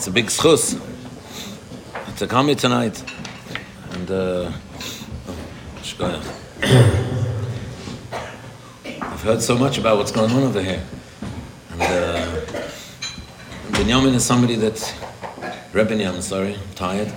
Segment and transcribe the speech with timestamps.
[0.00, 0.80] It's a big schus
[2.16, 3.04] to come here tonight.
[3.90, 4.50] And, uh,
[9.02, 10.82] I've heard so much about what's going on over here.
[11.72, 12.40] And, uh,
[13.72, 14.94] Binyamin is somebody that,
[15.74, 17.12] Rebbe Binyamin, sorry, I'm tired.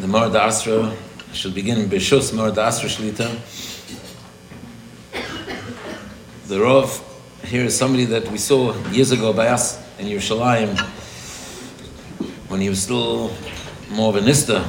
[0.00, 0.96] The Morad Asra
[1.34, 3.28] should begin Bishus Morad Asra Shlita.
[6.48, 7.04] The Rav
[7.44, 10.99] here is somebody that we saw years ago by us in Yerushalayim
[12.50, 13.30] when he was still
[13.90, 14.66] more of a nista,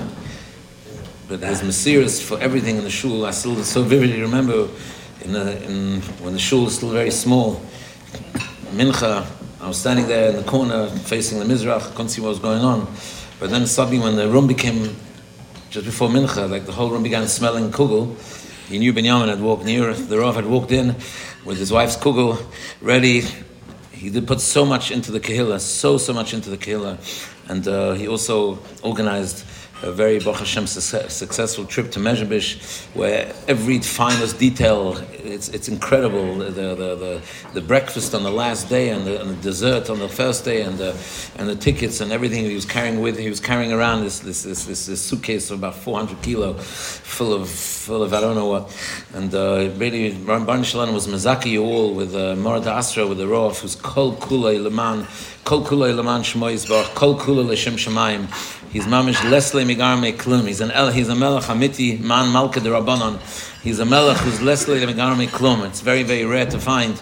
[1.28, 4.68] but his mesiris for everything in the shul, I still so vividly remember
[5.22, 7.60] in, the, in when the shul was still very small.
[8.70, 9.26] Mincha,
[9.60, 12.62] I was standing there in the corner facing the Mizrach, couldn't see what was going
[12.62, 12.88] on.
[13.40, 14.96] But then suddenly when the room became,
[15.72, 18.16] just before Mincha, like the whole room began smelling kugel,
[18.70, 20.96] he knew Binyamin had walked near, the Rav had walked in
[21.44, 22.46] with his wife's kugel
[22.80, 23.24] ready
[24.02, 26.98] he did put so much into the Kehillah, so, so much into the Kehillah.
[27.52, 29.44] And uh, he also organized
[29.84, 36.36] a very Baruch Hashem successful trip to Mezhebish, where every finest detail, it's, it's incredible.
[36.36, 37.22] The, the, the,
[37.54, 40.62] the breakfast on the last day and the, and the, dessert on the first day
[40.62, 40.96] and the,
[41.38, 44.44] and the tickets and everything he was carrying with, he was carrying around this, this,
[44.44, 48.48] this, this, this suitcase of about 400 kilo, full of, full of I don't know
[48.48, 48.72] what.
[49.14, 53.60] And uh, really, Baruch Shalom was Mazaki all with uh, Morad Asra, with the Rav,
[53.60, 55.08] who's Kol Kulei Leman,
[55.44, 58.28] Kol Kulei Leman Shemoyz Kol Kulei Leshem Shemayim.
[58.72, 60.48] He's mamish lesle migar me klum.
[60.48, 60.92] He's an el.
[60.92, 63.20] He's a melech hamiti man malka de rabbanon.
[63.62, 65.66] He's a melech who's lesle migar me klum.
[65.68, 66.96] It's very very rare to find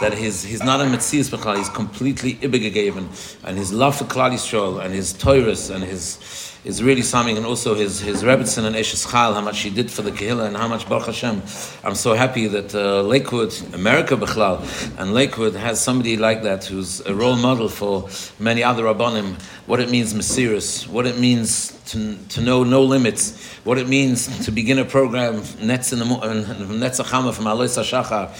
[0.00, 1.58] that his he's not a metzias b'chal.
[1.58, 6.16] He's completely ibigagaven, and his love for Klal Yisrael and his toiris and his
[6.64, 9.90] is really something, and also his his Rebbitzin and Eshes Chal, how much he did
[9.90, 11.42] for the Kehillah, and how much Baruch Hashem.
[11.82, 14.60] I'm so happy that uh, Lakewood, America Bechlal,
[14.98, 19.40] and Lakewood has somebody like that who's a role model for many other Rabbanim.
[19.66, 24.44] What it means, Mesiris, what it means to, to know no limits, what it means
[24.44, 28.30] to begin a program, Netz in the Netz HaChama from Alois Shachar,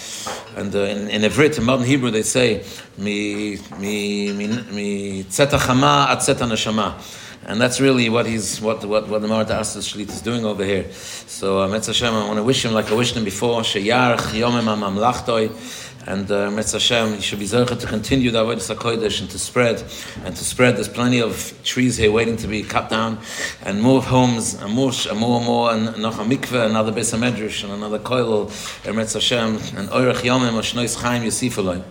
[0.57, 2.63] and uh, in, in Ivrit, in modern Hebrew, they say,
[2.97, 7.22] mi mi mi mi at tzeta.
[7.45, 10.63] And that's really what he's what what, what the Marta Asas Shlit is doing over
[10.63, 10.91] here.
[10.93, 14.63] So uh, Hashem, I want to wish him like I wished him before, Sheyarch Yomem
[14.63, 15.81] Mamlachtoi.
[16.05, 19.81] And uh, Hashem, he should be zercha to continue the Avodah HaKodesh and to spread,
[20.25, 20.75] and to spread.
[20.75, 23.19] There's plenty of trees here waiting to be cut down,
[23.61, 27.17] and more homes, and more, and more, and more, and noch a mikveh, another Beis
[27.17, 28.51] HaMedrash, and another koilel,
[28.85, 31.81] and Hashem, and Oirach Yomem, Ashnois Chaim Yosifaloi.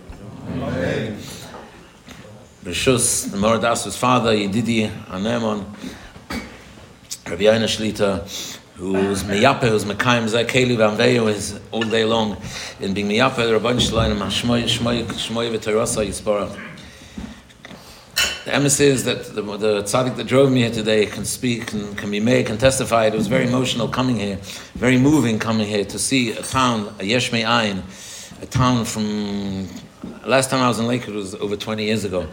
[2.63, 5.65] Rishus, the Moradas's father, Yedidi Anemon,
[7.29, 8.21] Rabbi Yaina Shlita,
[8.75, 12.37] who's Miyape, who's Mekayim Zakeli Vanveyo is all day long
[12.79, 16.57] in being Miyape, the Rabban Shloim, Shmoy, Shmoy, Shmoy V'Terasa Yispara.
[18.45, 21.93] The embassy is that the, the tzaddik that drove me here today can speak, can,
[21.95, 23.07] can be made, can testify.
[23.07, 24.37] It was very emotional coming here,
[24.75, 27.81] very moving coming here to see a town, a Yesh Ayin,
[28.41, 29.67] a town from
[30.25, 32.27] Last time I was in Lakewood was over 20 years ago.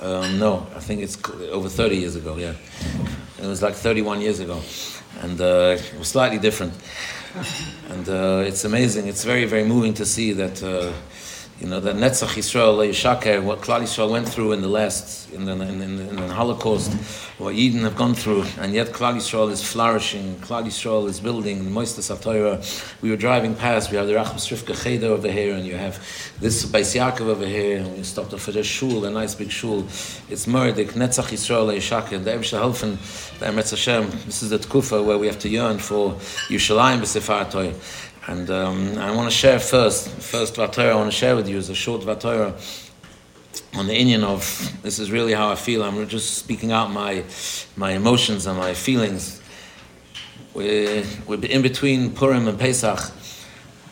[0.00, 1.16] Um, no, I think it's
[1.50, 2.54] over 30 years ago, yeah.
[3.40, 4.60] It was like 31 years ago.
[5.22, 6.72] And uh, it was slightly different.
[7.88, 9.08] And uh, it's amazing.
[9.08, 10.92] It's very, very moving to see that, uh,
[11.60, 15.44] you know, that Netzach Yisrael, Yishaker, what Klal Yisrael went through in the last, in
[15.44, 16.92] the, in, in, in the Holocaust,
[17.38, 21.64] what Eden have gone through, and yet Klal Yisrael is flourishing, Klal Yisrael is building,
[21.64, 22.62] Moistas Torah.
[23.02, 25.98] We were driving past, we have the Racham Srifka Cheder over here, and you have
[26.38, 29.50] this Beis Yaakov over here, and we stopped off at a shul, a nice big
[29.50, 29.80] shul.
[30.30, 34.08] It's Murdik, Netzach Yisrael, Yishaker, the Ebsha Helfen, the Emetz Hashem.
[34.26, 36.12] This is the Tkufa where we have to yearn for
[36.48, 37.74] Yerushalayim B'Sefar Torah.
[38.28, 41.56] And um, I want to share first, first Vatorah I want to share with you
[41.56, 42.52] is a short Vatorah
[43.74, 44.42] on the Indian of
[44.82, 45.82] this is really how I feel.
[45.82, 47.24] I'm just speaking out my
[47.74, 49.40] my emotions and my feelings.
[50.52, 53.00] We're, we're in between Purim and Pesach.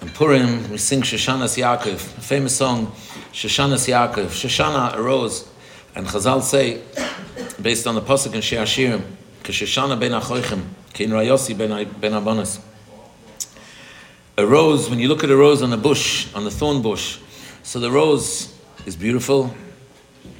[0.02, 2.88] And Purim, we sing Shoshanas Yaakov, a famous song,
[3.32, 4.26] Shoshanas Yaakov.
[4.26, 5.48] Shoshana arose,
[5.94, 6.82] and Chazal say,
[7.62, 9.02] based on the pasuk in Shir Hashirim,
[9.44, 10.62] Shoshana ben Achoichem,
[10.92, 12.60] Kin Rayosi ben ben Abonis
[14.38, 17.18] a rose, when you look at a rose on a bush, on a thorn bush,
[17.62, 18.54] so the rose
[18.84, 19.54] is beautiful,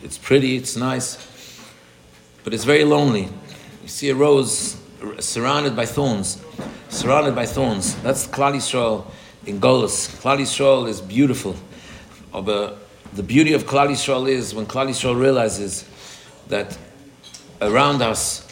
[0.02, 1.18] it's pretty, it's nice,
[2.44, 3.28] but it's very lonely.
[3.82, 4.76] You see a rose
[5.18, 6.42] surrounded by thorns,
[6.88, 7.94] surrounded by thorns.
[8.02, 9.06] That's Klal Yisrael
[9.46, 10.08] in Golos.
[10.20, 11.56] Klal Yisrael is beautiful.
[12.34, 12.78] Uh, but
[13.14, 15.88] the beauty of Klal Yisrael is when Klal Yisrael realizes
[16.48, 16.76] that
[17.62, 18.42] around us,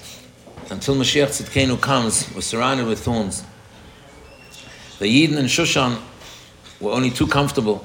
[0.71, 3.45] until Mashiach Tzidkenu comes, we're surrounded with thorns.
[4.99, 6.01] The Yidden and Shushan
[6.81, 7.85] were only too comfortable,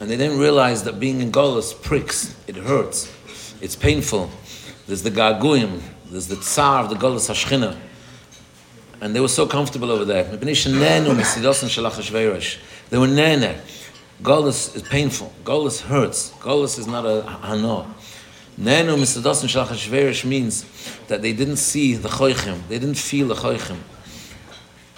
[0.00, 3.12] and they didn't realize that being in Golos pricks, it hurts,
[3.60, 4.30] it's painful.
[4.86, 5.80] there's the Gaguim,
[6.10, 7.76] there's the Tsar of the Golas Hashchina.
[9.00, 10.24] And they were so comfortable over there.
[10.24, 10.36] They
[12.98, 13.56] were nene.
[14.22, 15.32] Golas is painful.
[15.42, 16.32] Golas hurts.
[16.32, 17.86] Golas is not a hano.
[18.60, 20.66] Nenu misados and shalach means
[21.08, 22.60] that they didn't see the choichim.
[22.68, 23.78] They didn't feel the choichim.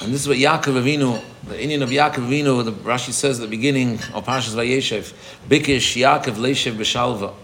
[0.00, 3.42] And this is what Yaakov Avinu, the Indian of Yaakov Avinu, the Rashi says at
[3.42, 5.12] the beginning of Parshas Vayeshev,
[5.48, 7.34] Bikish Yaakov Leishev B'Shalva.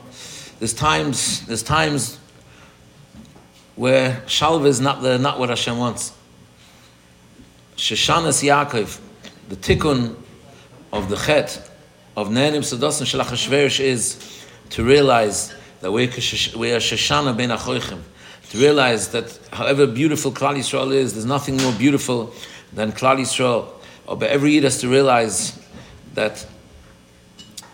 [0.59, 2.19] There's times, there's times
[3.77, 6.13] where Shalva is not, the, not what Hashem wants.
[7.77, 8.99] Shoshanas Yaakov,
[9.49, 10.17] the tikkun
[10.93, 11.71] of the chet
[12.17, 18.01] of Nenim Sados and Shalach is to realize that we are Shoshana Ben Achoichim
[18.51, 22.33] to realize that however beautiful Klal Yisrael is, there's nothing more beautiful
[22.73, 23.69] than Klal Yisrael.
[24.07, 25.59] Or but every Yid has to realize
[26.15, 26.47] that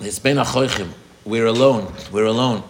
[0.00, 0.90] it's Ben Achoichim.
[1.24, 1.92] We're alone.
[2.12, 2.62] We're alone.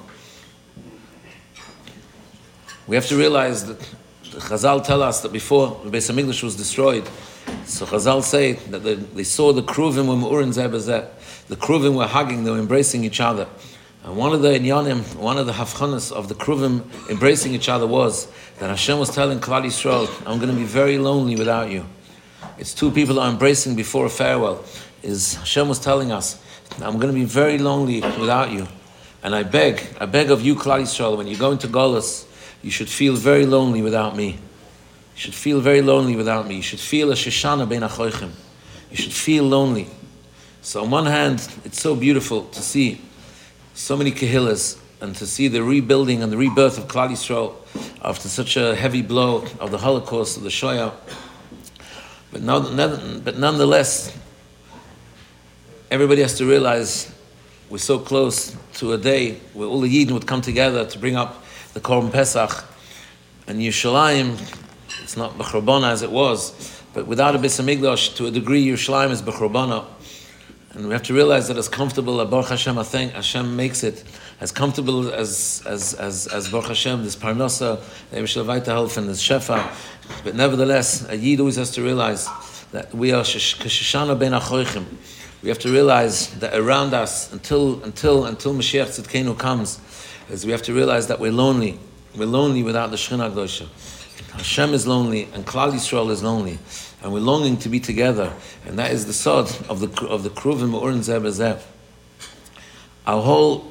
[2.86, 3.80] We have to realize that
[4.24, 7.08] Chazal tell us that before the Beis Hamikdash was destroyed,
[7.64, 11.08] so Chazal say that they, they saw the Kruvim were Meurin Zeh
[11.48, 13.48] The Kruvim were hugging, they were embracing each other.
[14.04, 17.86] And one of the inyanim, one of the hafchanas of the kruvim embracing each other
[17.86, 21.86] was that Hashem was telling Klal Yisrael, I'm going to be very lonely without you.
[22.58, 24.62] It's two people are embracing before a farewell.
[25.02, 26.38] Is Hashem was telling us,
[26.82, 28.68] I'm going to be very lonely without you.
[29.22, 32.26] And I beg, I beg of you, Klal Yisrael, when you go into Golas,
[32.62, 34.32] you should feel very lonely without me.
[34.32, 36.56] You should feel very lonely without me.
[36.56, 38.32] You should feel a Shoshana ben Achoichim.
[38.90, 39.86] You should feel lonely.
[40.60, 43.00] So on one hand, it's so beautiful to see
[43.74, 47.54] so many kahillas and to see the rebuilding and the rebirth of Klal Yisrael
[48.02, 50.92] after such a heavy blow of the Holocaust of the Shoah.
[52.32, 52.46] But,
[53.24, 54.16] but nonetheless,
[55.90, 57.12] everybody has to realize
[57.68, 61.16] we're so close to a day where all the Yidden would come together to bring
[61.16, 61.44] up
[61.74, 62.64] the Korban Pesach
[63.48, 64.40] and Yerushalayim.
[65.02, 69.20] It's not Bechrobana as it was, but without a Bis to a degree, Yerushalayim is
[69.20, 69.84] Bechrobana.
[70.74, 74.02] And we have to realize that as comfortable as Baruch Hashem, think Hashem makes it
[74.40, 77.80] as comfortable as as as, as Baruch Hashem, this parnasa,
[78.10, 79.72] the health and this shefa.
[80.24, 82.28] But nevertheless, a yid always has to realize
[82.72, 84.84] that we are kashishana ben achoichim.
[85.44, 89.78] We have to realize that around us, until until until Mashiach Tzidkenu comes,
[90.28, 91.78] is we have to realize that we're lonely.
[92.16, 93.68] We're lonely without the Shekhinah.
[94.32, 96.58] Hashem is lonely, and Klal Yisrael is lonely
[97.04, 98.32] and we're longing to be together,
[98.64, 101.62] and that is the sod of the of the kruvim urin zeh
[103.06, 103.70] Our whole,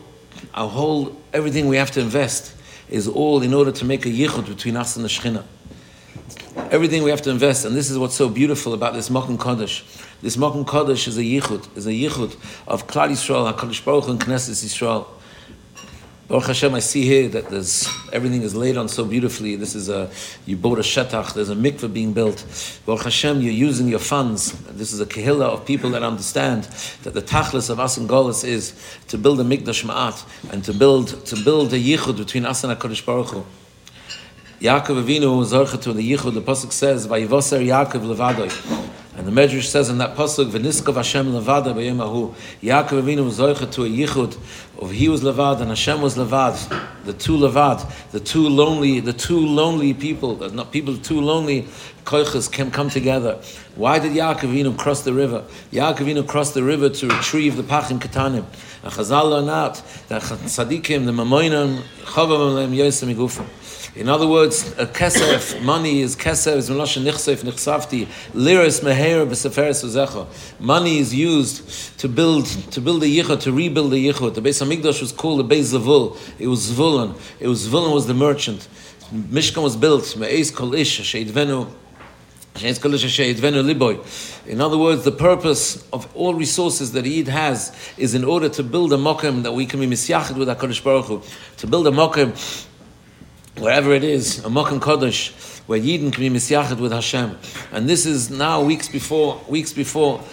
[0.54, 2.56] our whole, everything we have to invest
[2.90, 5.44] is all in order to make a yichud between us and the Shechina.
[6.70, 9.82] Everything we have to invest, and this is what's so beautiful about this Mokum Kodesh.
[10.22, 12.36] This Mokum Kodesh is a yichud, is a yichud
[12.68, 15.08] of Klal Yisrael, Hakadosh Baruch and Knesset Yisrael.
[16.26, 19.58] Baruch Hashem, I see here that there's everything is laid on so beautifully.
[19.58, 20.10] This is a
[20.46, 21.34] you bought a shetach.
[21.34, 22.46] There's a mikveh being built.
[22.86, 24.54] Baruch Hashem, you're using your funds.
[24.70, 26.64] This is a kehillah of people that understand
[27.04, 28.74] that the tachlis of us and Golis is
[29.10, 32.80] to build a mikdash ma'at and to build to build a yichud between us and
[32.80, 33.46] Hakadosh Baruch Hu.
[34.62, 36.36] Yaakov Avinu to the yichud.
[36.36, 41.28] The pasuk says, "Vayivoser Yaakov levadoi." And the Medrash says in that pasuk, "V'niskav Hashem
[41.28, 42.34] levada b'yemahu."
[42.64, 44.38] Yaakov Avinu was zoicha to a yichud
[44.80, 46.58] of he was levad and Hashem was levad.
[47.06, 51.68] The two levad, the two lonely, the two lonely people, not people two lonely
[52.06, 53.40] koiches can come together.
[53.76, 55.44] Why did Yaakov Avinu cross the river?
[55.72, 58.46] Yaakov Avinu crossed the river to retrieve the pachim katanim.
[58.84, 63.46] And Chazal learned out that tzaddikim, the mamoinim, chavav alem yosem igufim.
[63.96, 69.84] In other words, a kesef, money is kesef, is melosha nichsef, nichsafti, liris meher b'seferes
[69.86, 70.26] uzecha.
[70.60, 74.34] Money is used to build, to build a yichud, to rebuild a yichud.
[74.34, 76.18] The Beis Hamikdash was called the Beis Zavul.
[76.40, 77.16] It was Zvulun.
[77.40, 78.68] It was Zvulun was the merchant.
[79.14, 81.72] Mishkan was built, me'ez kol ish, she'idvenu,
[84.46, 88.62] in other words, the purpose of all resources that Eid has is in order to
[88.62, 91.22] build a mokim that we can be misyachid with HaKadosh Baruch Hu,
[91.58, 92.38] to build a mokim
[93.58, 97.38] wherever it is, a Mokum Kodesh, where Yidden can be misyached with Hashem.
[97.72, 100.24] And this is now weeks before, weeks before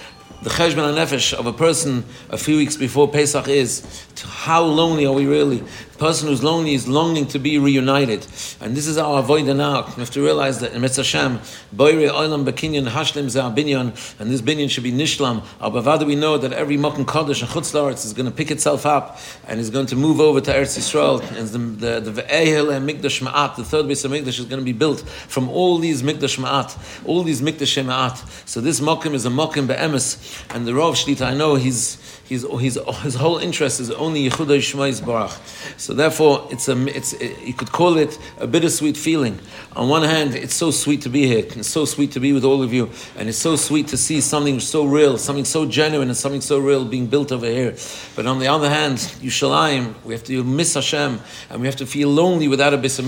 [0.42, 5.12] the cheshbon nefesh of a person a few weeks before Pesach is how lonely are
[5.12, 5.58] we really?
[5.58, 8.26] The person who's lonely is longing to be reunited,
[8.60, 9.86] and this is our avodah now.
[9.86, 11.38] We have to realize that in Mitzvah Hashem,
[11.74, 15.44] Boire Olam Bekinyan Hashlim Zeh Binyan, and this binyan should be Nishlam.
[15.60, 18.86] Al Bavada we know that every Mokum Kodesh and Chutz is going to pick itself
[18.86, 23.22] up and is going to move over to Eretz Yisrael, and the the and Mikdash
[23.22, 26.38] Ma'at, the third base of Mikdash, is going to be built from all these Mikdash
[26.38, 28.48] Ma'at, all these Mikdash Ma'at.
[28.48, 32.44] So this Mokum is a Mokum Be'emes and the Rav Shlita, I know he's, he's,
[32.58, 35.38] he's, his whole interest is only Yehuda Shema Barach.
[35.78, 39.38] So therefore, it's a, it's, you could call it a bittersweet feeling.
[39.76, 41.44] On one hand, it's so sweet to be here.
[41.44, 42.90] It's so sweet to be with all of you.
[43.16, 46.58] And it's so sweet to see something so real, something so genuine and something so
[46.58, 47.76] real being built over here.
[48.16, 51.86] But on the other hand, Yushalayim, we have to miss Hashem and we have to
[51.86, 53.00] feel lonely without a Bis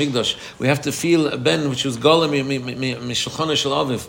[0.59, 4.09] We have to feel a Ben, which was Golem, Mishulchana Shal Aviv.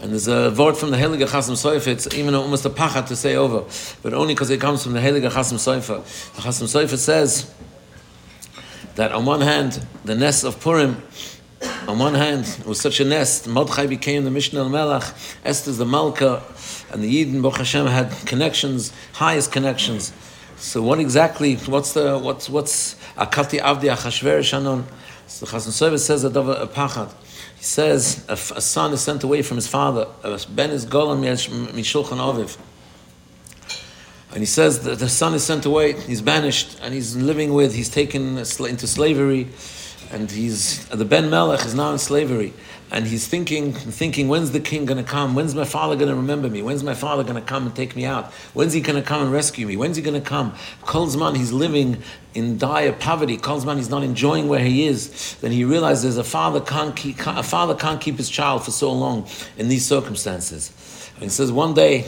[0.00, 3.16] And there's a word from the Heilige Chasam Sofer, it's even almost a pachat to
[3.16, 3.64] say over,
[4.02, 6.02] but only because it comes from the Heilige Chasam Sofer.
[6.36, 7.52] The Chasam Sofer says
[8.94, 11.02] that on one hand, the nest of Purim,
[11.86, 15.84] on one hand, it was such a nest, Mordechai became the Mishneh LaMelech, Esther's the
[15.84, 16.42] Malka,
[16.90, 20.14] and the Yidden, Baruch Hashem, had connections, highest connections.
[20.56, 24.86] So what exactly, what's the, what's, what's Akati Avdi Achashverosh Anon?
[25.26, 27.12] So the Chasam Sofer says a pachat.
[27.56, 30.06] He says a, son is sent away from his father.
[30.22, 32.56] Uh, ben is golem mishulchan aviv.
[34.32, 37.74] And he says that the son is sent away, he's banished, and he's living with,
[37.74, 39.48] he's taken into slavery,
[40.12, 42.52] and he's, the Ben Melech is now in slavery
[42.92, 45.34] and he's thinking, thinking, when's the king going to come?
[45.34, 46.60] When's my father going to remember me?
[46.60, 48.32] When's my father going to come and take me out?
[48.52, 49.76] When's he going to come and rescue me?
[49.76, 50.52] When's he going to come?
[50.82, 52.02] Kolzman, he's living
[52.34, 53.36] in dire poverty.
[53.36, 55.36] Kolzman, he's not enjoying where he is.
[55.40, 58.92] Then he realizes a father can't keep, a father can't keep his child for so
[58.92, 60.72] long in these circumstances.
[61.20, 62.04] And he says one day,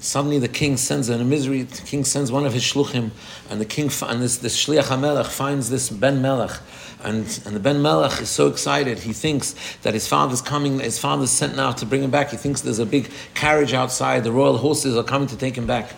[0.00, 1.62] suddenly the king sends in a misery.
[1.62, 3.10] The king sends one of his shluchim,
[3.50, 6.58] and the king and this, this shliach hamelech finds this ben melech
[7.02, 8.98] and, and the Ben Melech is so excited.
[8.98, 12.30] He thinks that his father's coming, his father's sent now to bring him back.
[12.30, 15.66] He thinks there's a big carriage outside, the royal horses are coming to take him
[15.66, 15.92] back.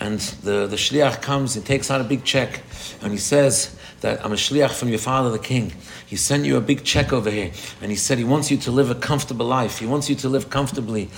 [0.00, 2.60] And the, the shliach comes, he takes out a big check,
[3.02, 5.72] and he says that I'm a shliach from your father, the king.
[6.06, 7.50] He sent you a big check over here,
[7.82, 9.78] and he said he wants you to live a comfortable life.
[9.78, 11.10] He wants you to live comfortably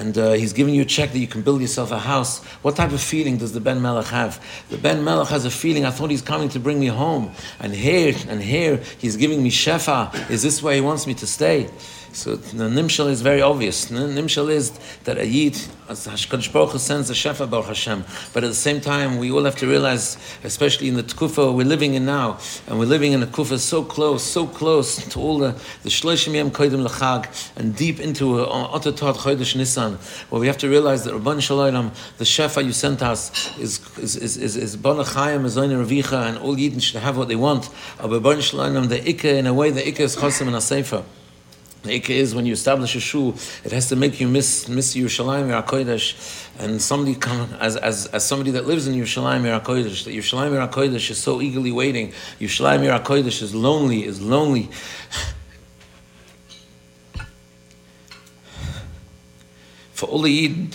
[0.00, 2.42] and uh, he's giving you a check that you can build yourself a house.
[2.62, 4.42] What type of feeling does the Ben Melech have?
[4.70, 7.32] The Ben Melech has a feeling, I thought he's coming to bring me home.
[7.60, 10.30] And here, and here, he's giving me Shefa.
[10.30, 11.68] Is this where he wants me to stay?
[12.12, 13.84] So the nimshal is very obvious.
[13.84, 14.72] The Nimshal is
[15.04, 15.56] that a yid,
[15.88, 19.30] as HaKadosh Baruch Hu sends a shefa Baruch Hashem, but at the same time we
[19.30, 23.12] all have to realize, especially in the tkufa we're living in now, and we're living
[23.12, 25.52] in a kufa so close, so close to all the
[25.84, 30.68] the shloshim yem kodim lechag, and deep into ototot chodesh Nisan, where we have to
[30.68, 35.42] realize that Rabban Shalom, the shefa you sent us is is is is, is bonachayim
[35.42, 37.70] ravicha, and all yidden should have what they want.
[37.98, 41.04] But Rabban Shalom, the ikka in a way, the ikka is chosim and a sefer.
[41.82, 44.94] The Ikka is when you establish a shul, it has to make you miss miss
[44.94, 50.04] Yerushalayim Kodesh, and somebody come as, as as somebody that lives in Yerushalayim Kodesh.
[50.04, 52.12] That Yerushalayim Kodesh is so eagerly waiting.
[52.38, 54.68] Yerushalayim Kodesh is lonely, is lonely.
[60.00, 60.74] For the Yid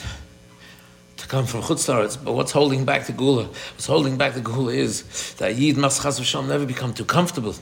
[1.17, 3.45] to come from Chutzlaritz, but what's holding back the Gula?
[3.45, 5.99] What's holding back the Gula is that Yid must
[6.47, 7.55] never become too comfortable.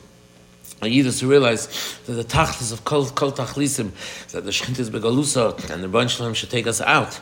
[0.81, 1.67] Yid is to realize
[2.05, 3.91] that the tachlis of kol, kol tachlisim,
[4.31, 7.19] that the shchint is begalusa, and the Rebbein should take us out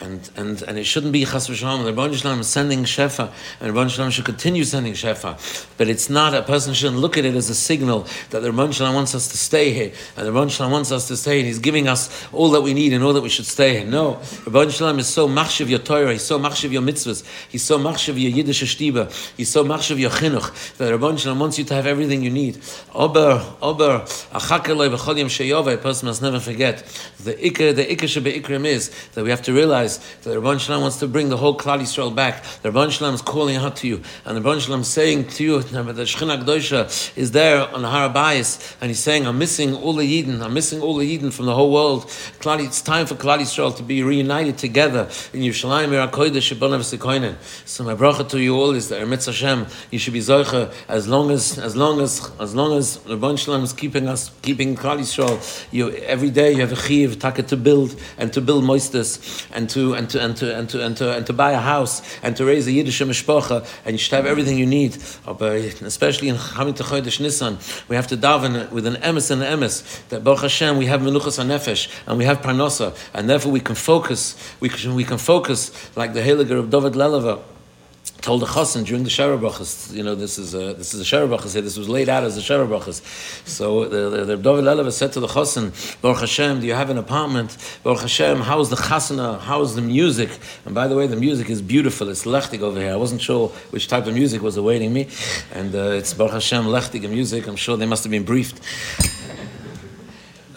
[0.00, 1.84] and, and, and it shouldn't be Chas v'shalom.
[1.84, 5.66] The Rebbeinu Shalom is sending Shefa, and the Rebbeinu Shalom should continue sending Shefa.
[5.76, 8.72] But it's not, a person shouldn't look at it as a signal that the Rebbeinu
[8.72, 11.46] Shalom wants us to stay here, and the Rebbeinu Shalom wants us to stay, and
[11.46, 13.86] he's giving us all that we need and all that we should stay here.
[13.86, 17.62] No, the Rebbeinu Shalom is so machshav your Torah, he's so machshav your mitzvahs, he's
[17.62, 21.58] so machshav your Yiddish shtiba, he's so machshav your chinuch, that the Rebbeinu Shalom wants
[21.58, 22.60] you to have everything you need.
[22.92, 24.00] Ober, ober,
[24.32, 26.78] achakeloi v'chol yom sheyova, a person must never forget.
[27.22, 30.82] The ikr, the ikr shebe is that we have to realize that the Rabban Shalom
[30.82, 32.42] wants to bring the whole Klal Yisrael back.
[32.62, 35.44] The Rabban Shalom is calling out to you, and the Rabban Shalom is saying to
[35.44, 39.38] you that the Shechina Gdosha is there on the Har HaBayis, and he's saying, I'm
[39.38, 42.06] missing all the Yidden, I'm missing all the Yidden from the whole world.
[42.40, 47.36] Klal, it's time for Klal Yisrael to be reunited together in Yerushalayim, Yerakoidesh, Shebonav Sekoinen.
[47.68, 51.06] So my bracha to you all is that Eretz Hashem, you should be Zoicha, as
[51.06, 54.74] long as, as long as, as long as the Rabban Shalom is keeping us, keeping
[54.74, 58.64] Klal Yisrael, you, every day you have a chiv, taka to build, and to build
[58.64, 61.60] moistus, and to and to and to and to and to, and to buy a
[61.60, 64.96] house and to raise a Yiddish mishpacha and you should have everything you need.
[65.26, 67.58] Oh, especially in Hamid Chodesh Nisan,
[67.88, 71.02] we have to daven with an emes and an emes that Baruch Hashem we have
[71.02, 74.36] menuchas nefesh and we have parnosa and therefore we can focus.
[74.60, 77.42] We can, we can focus like the Heiliger of David Lelever
[78.20, 79.38] told the chassan during the Shara
[79.94, 82.36] you know, this is a, this is a Shara Brachas this was laid out as
[82.36, 82.92] a Shara
[83.46, 86.90] So the, the, the David Lelever said to the chassan, Baruch Hashem, do you have
[86.90, 87.56] an apartment?
[87.82, 89.40] Baruch Hashem, how's the chasana?
[89.40, 90.30] How's the music?
[90.66, 92.08] And by the way, the music is beautiful.
[92.08, 92.92] It's lechtig over here.
[92.92, 95.08] I wasn't sure which type of music was awaiting me.
[95.52, 97.46] And uh, it's Baruch Hashem, lechtig music.
[97.46, 98.60] I'm sure they must have been briefed.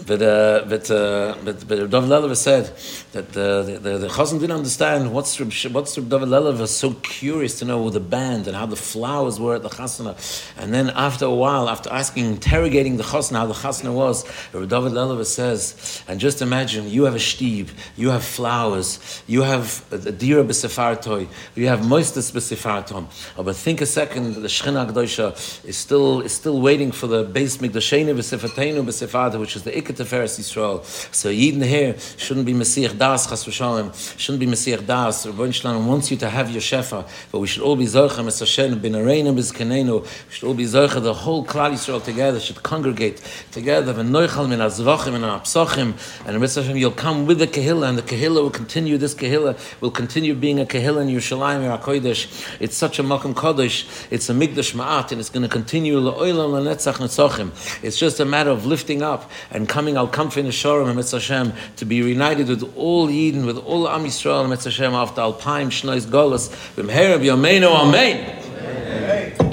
[0.06, 2.74] but uh, but uh, but but David Lelever said
[3.14, 7.90] that the the, the Chazan didn't understand what's what's David Lelever so curious to know
[7.90, 10.14] the band and how the flowers were at the chasana,
[10.58, 14.94] and then after a while, after asking, interrogating the chasana how the chasana was, David
[14.94, 20.12] Lelever says, and just imagine you have a shtib, you have flowers, you have a
[20.12, 23.06] dira b'sefartoi, you have moistus b'sefartom,
[23.38, 27.24] oh, but think a second, the Shechina Gdosha is still is still waiting for the
[27.24, 30.84] base mikdashenu b'sefatenu b'sefarta, which is the Iker Teferes Yisrael.
[31.14, 35.26] So Yidden here shouldn't be Messiah Das, Chas v'shalom, shouldn't be Messiah Das.
[35.26, 38.40] Rabbi Shalom wants you to have your Shefa, but we should all be Zorcha, Mes
[38.40, 42.64] Hashem, Ben Areinu, Bizkanenu, we should all be Zorcha, the whole Klal Yisrael together should
[42.64, 47.90] congregate together, V'noichal min azvachim and apsochim, and Mes Hashem, you'll come with the Kehillah,
[47.90, 52.56] and the Kehillah will continue, this Kehillah will continue being a Kehillah in Yerushalayim, HaKodesh.
[52.62, 56.52] It's such a Makam Kodesh, it's a Mikdash Ma'at, and it's going to continue, La'olam
[56.52, 57.52] La'netzach Netzochim.
[57.84, 61.84] It's just a matter of lifting up and coming al Kamfin Sharem and Hashem to
[61.84, 66.06] be reunited with all all Eden, with all Am Yisrael, Mitzvah Shem, after Alpine, Shnois,
[66.06, 69.52] Golas, B'mherab Yomeinu, Amen.